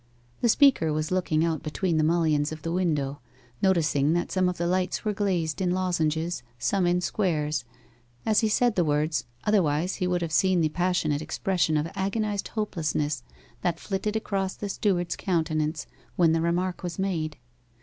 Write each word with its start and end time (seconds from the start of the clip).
The 0.41 0.49
speaker 0.49 0.91
was 0.91 1.11
looking 1.11 1.45
out 1.45 1.61
between 1.61 1.97
the 1.97 2.03
mullions 2.03 2.51
of 2.51 2.63
the 2.63 2.71
window 2.71 3.19
noticing 3.61 4.13
that 4.13 4.31
some 4.31 4.49
of 4.49 4.57
the 4.57 4.65
lights 4.65 5.05
were 5.05 5.13
glazed 5.13 5.61
in 5.61 5.69
lozenges, 5.69 6.41
some 6.57 6.87
in 6.87 7.01
squares 7.01 7.65
as 8.25 8.39
he 8.39 8.49
said 8.49 8.73
the 8.73 8.83
words, 8.83 9.25
otherwise 9.43 9.97
he 9.97 10.07
would 10.07 10.23
have 10.23 10.33
seen 10.33 10.61
the 10.61 10.69
passionate 10.69 11.21
expression 11.21 11.77
of 11.77 11.87
agonized 11.93 12.47
hopelessness 12.47 13.21
that 13.61 13.79
flitted 13.79 14.15
across 14.15 14.55
the 14.55 14.69
steward's 14.69 15.15
countenance 15.15 15.85
when 16.15 16.31
the 16.31 16.41
remark 16.41 16.81
was 16.81 16.97
made. 16.97 17.37